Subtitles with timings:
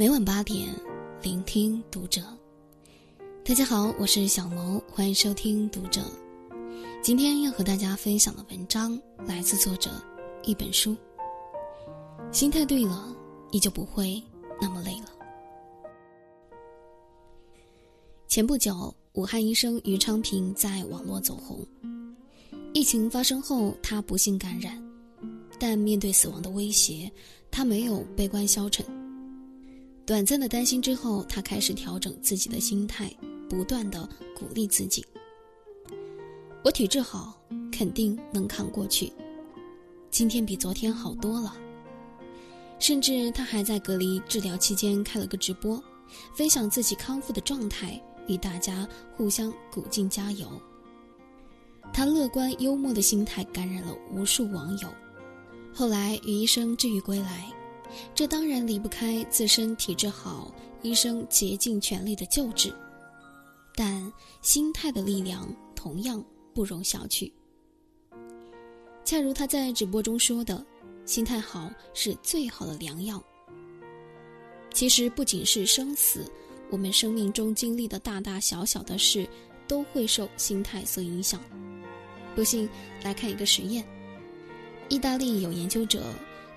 [0.00, 0.66] 每晚八点，
[1.20, 2.22] 聆听读者。
[3.44, 6.00] 大家好，我是小萌，欢迎收听读者。
[7.02, 9.90] 今天要和大家分享的文章来自作者
[10.42, 10.96] 一本书。
[12.32, 13.14] 心态对了，
[13.50, 14.22] 你就不会
[14.58, 15.12] 那么累了。
[18.26, 21.62] 前不久，武汉医生于昌平在网络走红。
[22.72, 24.82] 疫情发生后，他不幸感染，
[25.58, 27.12] 但面对死亡的威胁，
[27.50, 28.82] 他没有悲观消沉。
[30.10, 33.08] 短暂的担心之后，他开始调整自己的心态，
[33.48, 35.06] 不断的鼓励自己。
[36.64, 39.12] 我体质好，肯定能扛过去。
[40.10, 41.56] 今天比昨天好多了。
[42.80, 45.80] 甚至他还在隔离治疗期间开了个直播，
[46.34, 50.60] 分享自己康复的状态，与大家互相鼓劲加油。
[51.92, 54.88] 他乐观幽默的心态感染了无数网友。
[55.72, 57.48] 后来与医生治愈归来。
[58.14, 60.52] 这当然离不开自身体质好，
[60.82, 62.72] 医生竭尽全力的救治，
[63.74, 66.24] 但心态的力量同样
[66.54, 67.30] 不容小觑。
[69.04, 70.64] 恰如他在直播中说的
[71.04, 73.22] ：“心态好是最好的良药。”
[74.72, 76.30] 其实不仅是生死，
[76.70, 79.28] 我们生命中经历的大大小小的事，
[79.66, 81.40] 都会受心态所影响。
[82.36, 82.68] 不信，
[83.02, 83.84] 来看一个实验：
[84.88, 86.02] 意大利有研究者。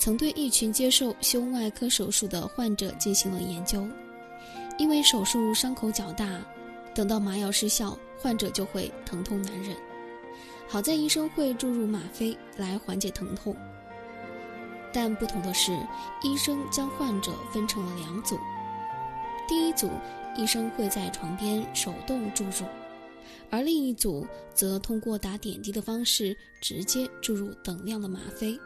[0.00, 3.86] 曾对一群接受胸外科手术的患者进行了研究，
[4.78, 6.40] 因为手术伤口较大，
[6.94, 9.76] 等到麻药失效，患者就会疼痛难忍。
[10.66, 13.54] 好在医生会注入吗啡来缓解疼痛，
[14.90, 15.78] 但不同的是，
[16.22, 18.38] 医生将患者分成了两组，
[19.46, 19.90] 第一组
[20.34, 22.64] 医生会在床边手动注入，
[23.50, 28.58] 而另一组则通过打点滴的方式直接注入等量的吗啡。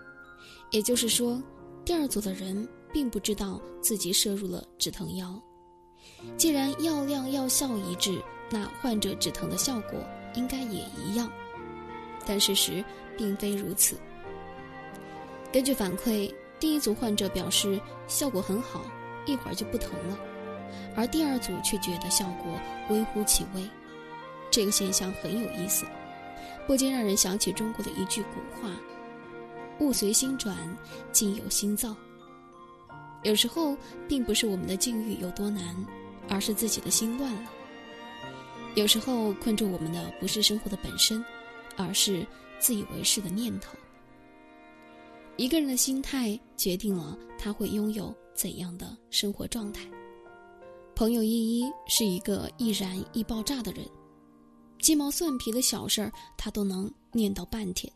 [0.75, 1.41] 也就是说，
[1.85, 5.41] 第二组的人并不知道自己摄入了止疼药。
[6.37, 10.05] 既然药量药效一致，那患者止疼的效果
[10.35, 11.31] 应该也一样。
[12.27, 12.85] 但事实
[13.17, 13.97] 并非如此。
[15.53, 16.29] 根据反馈，
[16.59, 18.85] 第一组患者表示效果很好，
[19.27, 20.19] 一会儿就不疼了，
[20.97, 22.53] 而第二组却觉得效果
[22.91, 23.63] 微乎其微。
[24.51, 25.87] 这个现象很有意思，
[26.67, 28.75] 不禁让人想起中国的一句古话。
[29.81, 30.57] 物随心转，
[31.13, 31.95] 境由心造。
[33.23, 33.77] 有时候，
[34.07, 35.75] 并不是我们的境遇有多难，
[36.29, 37.51] 而是自己的心乱了。
[38.75, 41.25] 有时候，困住我们的不是生活的本身，
[41.77, 42.27] 而是
[42.59, 43.73] 自以为是的念头。
[45.37, 49.89] 一个人的心态决定了他会拥有怎样的生活状态。
[50.95, 53.85] 朋友依依是一个易燃易爆炸的人，
[54.81, 57.93] 鸡毛蒜皮的小事儿他都能念叨半天，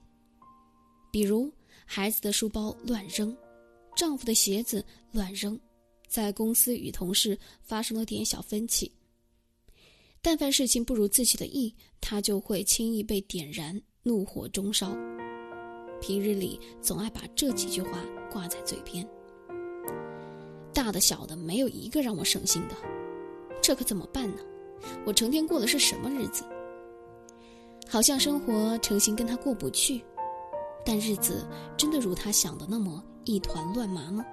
[1.10, 1.52] 比如。
[1.90, 3.34] 孩子的书包乱扔，
[3.96, 5.58] 丈夫的鞋子乱扔，
[6.06, 8.92] 在公司与同事发生了点小分歧。
[10.20, 14.94] 但凡事情不如自己的意，他就会轻易被点燃，怒火中烧。
[15.98, 19.08] 平日里总爱把这几句话挂在嘴边：
[20.74, 22.76] 大的小的没有一个让我省心的，
[23.62, 24.42] 这可怎么办呢？
[25.06, 26.44] 我成天过的是什么日子？
[27.88, 30.04] 好像生活成心跟他过不去。
[30.88, 34.24] 但日子真的如她想的那么一团乱麻吗？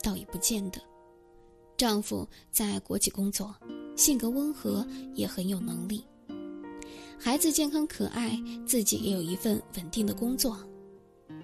[0.00, 0.80] 倒也不见得。
[1.76, 3.52] 丈夫在国企工作，
[3.96, 6.04] 性格温和，也很有能力。
[7.18, 10.56] 孩子健康可爱，自己也有一份稳定的工作，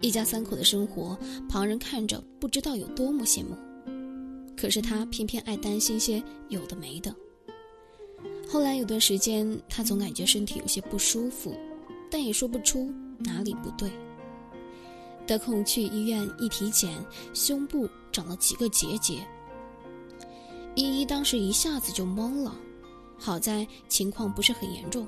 [0.01, 1.19] 一家三口的生活，
[1.49, 3.57] 旁人看着不知道有多么羡慕。
[4.57, 7.13] 可是他偏偏爱担心些有的没的。
[8.49, 11.57] 后来有段时间，他总感觉身体有些不舒服，
[12.09, 12.89] 但也说不出
[13.19, 13.91] 哪里不对。
[15.27, 16.93] 得空去医院一体检，
[17.33, 19.27] 胸部长了几个结节。
[20.75, 22.57] 依依当时一下子就懵了，
[23.19, 25.07] 好在情况不是很严重，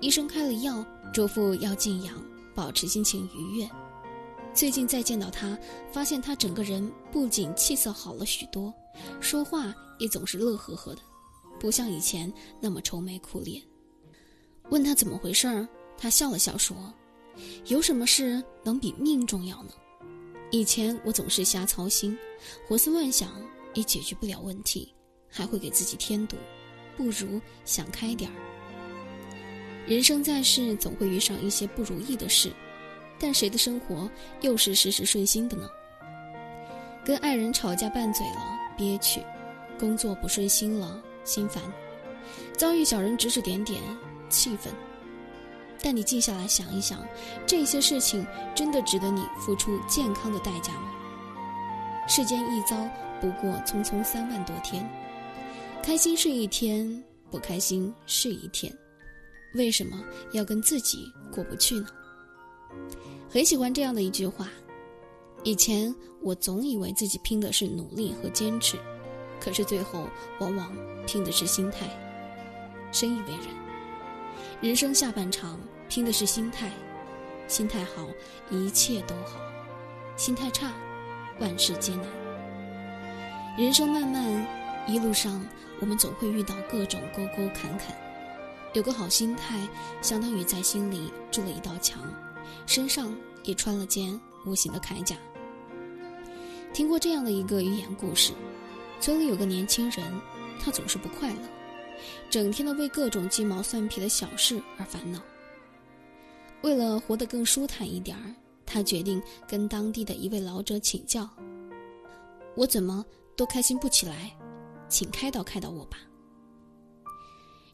[0.00, 2.14] 医生开了药，嘱咐要静养，
[2.54, 3.68] 保持心情愉悦。
[4.54, 5.58] 最近再见到他，
[5.90, 8.72] 发现他整个人不仅气色好了许多，
[9.18, 11.00] 说话也总是乐呵呵的，
[11.58, 12.30] 不像以前
[12.60, 13.62] 那么愁眉苦脸。
[14.68, 15.66] 问他怎么回事儿，
[15.96, 16.76] 他笑了笑说。
[17.66, 19.70] 有什么事能比命重要呢？
[20.50, 22.18] 以前我总是瞎操心，
[22.66, 23.30] 胡思乱想，
[23.74, 24.92] 也解决不了问题，
[25.28, 26.36] 还会给自己添堵。
[26.96, 28.36] 不如想开点儿。
[29.86, 32.52] 人生在世，总会遇上一些不如意的事，
[33.18, 34.10] 但谁的生活
[34.42, 35.66] 又是事事顺心的呢？
[37.04, 39.20] 跟爱人吵架拌嘴了，憋屈；
[39.78, 41.62] 工作不顺心了，心烦；
[42.56, 43.80] 遭遇小人指指点点，
[44.28, 44.72] 气愤。
[45.82, 47.04] 但你静下来想一想，
[47.46, 48.24] 这些事情
[48.54, 50.92] 真的值得你付出健康的代价吗？
[52.08, 52.76] 世间一遭，
[53.20, 54.88] 不过匆匆三万多天，
[55.82, 58.72] 开心是一天，不开心是一天，
[59.54, 60.00] 为什么
[60.32, 61.88] 要跟自己过不去呢？
[63.28, 64.48] 很喜欢这样的一句话。
[65.44, 68.76] 以前我总以为自己拼的是努力和坚持，
[69.40, 70.06] 可是最后
[70.38, 70.72] 往往
[71.06, 71.88] 拼的是心态。
[72.92, 73.61] 深以为然。
[74.60, 75.58] 人生下半场
[75.88, 76.70] 拼的是心态，
[77.48, 78.06] 心态好
[78.50, 79.40] 一切都好，
[80.16, 80.72] 心态差
[81.40, 82.06] 万事皆难。
[83.58, 84.46] 人生漫漫，
[84.86, 85.44] 一路上
[85.80, 87.94] 我们总会遇到各种沟沟坎坎，
[88.72, 89.68] 有个好心态，
[90.00, 92.00] 相当于在心里筑了一道墙，
[92.66, 95.16] 身上也穿了件无形的铠甲。
[96.72, 98.32] 听过这样的一个寓言故事：
[99.00, 100.02] 村里有个年轻人，
[100.58, 101.36] 他总是不快乐，
[102.32, 105.20] 整天的为各种鸡毛蒜皮的小事而烦恼。
[106.62, 108.34] 为了活得更舒坦一点儿，
[108.64, 111.28] 他决定跟当地的一位老者请教
[112.56, 113.04] ：“我怎么
[113.36, 114.34] 都开心不起来？
[114.88, 115.98] 请开导开导我吧。”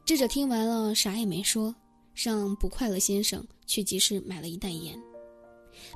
[0.04, 1.72] 智者听完了，啥也没说，
[2.12, 5.00] 让不快乐先生去集市买了一袋盐。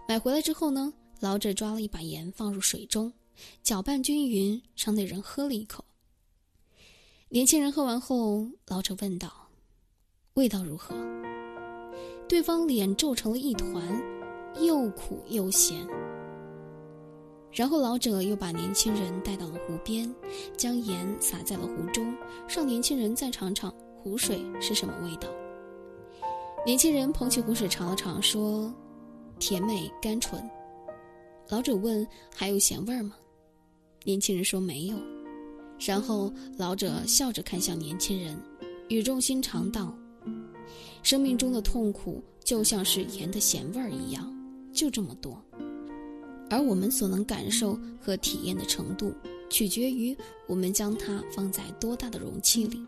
[0.09, 0.95] 买回来之后呢？
[1.19, 3.13] 老者抓了一把盐放入水中，
[3.65, 5.85] 搅拌均匀，让那人喝了一口。
[7.33, 9.33] 年轻人喝完后，老者问道
[10.37, 10.95] ：“味道如何？”
[12.29, 13.83] 对方脸皱成了一团，
[14.61, 15.79] 又苦又咸。
[17.51, 20.15] 然后老者又把年轻人带到了湖边，
[20.59, 22.15] 将盐撒在了湖中，
[22.47, 25.27] 让年轻人再尝尝湖水是什么味道。
[26.67, 28.71] 年轻人捧起湖水尝了尝，说
[29.41, 30.39] ：“甜美甘醇。”
[31.49, 32.07] 老者问
[32.37, 33.17] ：“还有咸味吗？”
[34.05, 34.99] 年轻人说：“没有。”
[35.85, 38.37] 然后老者笑着看向年轻人，
[38.89, 39.93] 语重心长道
[41.03, 44.33] ：“生命中的痛苦就像是盐的咸味儿一样，
[44.73, 45.43] 就这么多。
[46.49, 49.13] 而我们所能感受和体验的程度，
[49.51, 52.81] 取决于我们将它放在多大的容器里。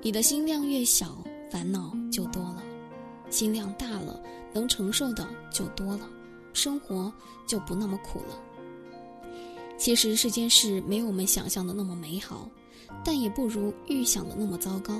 [0.00, 2.62] 你的心量越小，烦恼就多了；
[3.28, 4.22] 心量大了，
[4.54, 6.08] 能承受的就多了。”
[6.54, 7.12] 生活
[7.48, 8.40] 就不那么苦了。
[9.84, 12.48] 其实世间事没有我们想象的那么美好，
[13.04, 14.98] 但也不如预想的那么糟糕。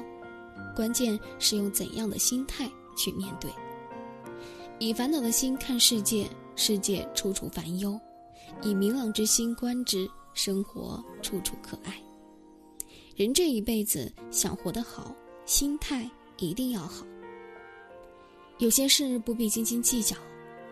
[0.76, 3.50] 关键是用怎样的心态去面对。
[4.78, 7.98] 以烦恼的心看世界，世界处处烦忧；
[8.60, 11.98] 以明朗之心观之，生活处处可爱。
[13.16, 15.16] 人这一辈子想活得好，
[15.46, 17.06] 心态一定要好。
[18.58, 20.14] 有些事不必斤斤计较。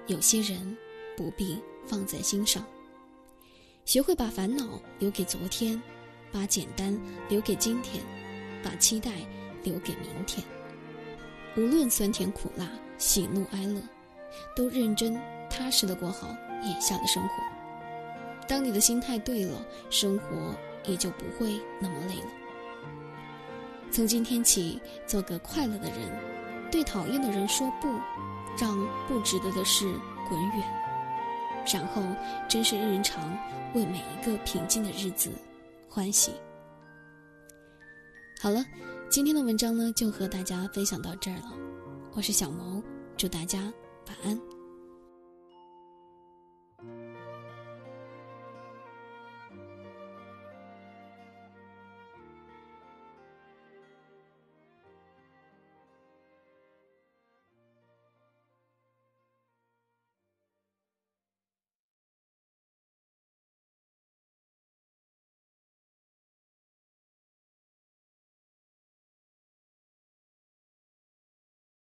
[0.06, 0.76] 有些人
[1.16, 1.56] 不必
[1.86, 2.62] 放在心上，
[3.84, 5.80] 学会把烦恼留给昨天，
[6.30, 6.98] 把简单
[7.28, 8.02] 留给今天，
[8.62, 9.10] 把期待
[9.62, 10.44] 留给明天。
[11.56, 13.80] 无论酸甜苦辣、喜怒哀乐，
[14.56, 15.20] 都认真
[15.50, 16.28] 踏实的过好
[16.62, 17.34] 眼下的生活。
[18.48, 20.54] 当你的心态对了，生活
[20.86, 22.30] 也就不会那么累了。
[23.90, 27.88] 从今天起，做个快乐的人，对讨厌的人说不。
[28.60, 28.76] 让
[29.08, 29.86] 不值得的事
[30.28, 30.91] 滚远，
[31.70, 32.02] 然后
[32.48, 33.36] 真是日常
[33.74, 35.30] 为每一个平静的日子
[35.88, 36.32] 欢喜。
[38.40, 38.64] 好了，
[39.08, 41.52] 今天的文章呢就和大家分享到这儿了。
[42.12, 42.82] 我是小萌，
[43.16, 43.60] 祝大家
[44.08, 44.38] 晚安